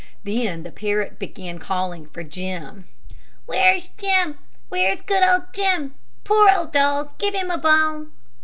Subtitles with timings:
[0.23, 2.85] Then the parrot began calling for Jim:
[3.45, 5.93] "Where's Jim, where's good old Jim?
[6.23, 7.15] Poor old dog.
[7.19, 8.11] Give him a bone."